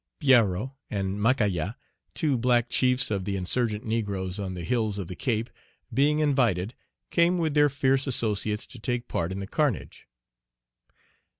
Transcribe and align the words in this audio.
Pierrot 0.19 0.71
and 0.89 1.19
Macaya, 1.21 1.75
two 2.15 2.35
black 2.35 2.69
chiefs 2.69 3.11
of 3.11 3.23
the 3.23 3.35
insurgent 3.35 3.85
negroes 3.85 4.39
on 4.39 4.55
the 4.55 4.63
hills 4.63 4.97
of 4.97 5.07
the 5.07 5.15
Cape, 5.15 5.47
being 5.93 6.17
invited, 6.17 6.73
came 7.11 7.37
with 7.37 7.53
their 7.53 7.69
fierce 7.69 8.07
associates 8.07 8.65
to 8.65 8.79
take 8.79 9.07
part 9.07 9.31
in 9.31 9.37
the 9.37 9.45
carnage. 9.45 10.07